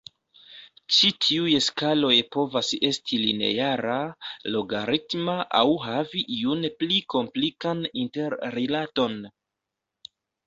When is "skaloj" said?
1.65-2.13